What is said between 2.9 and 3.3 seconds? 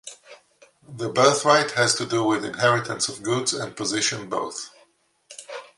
of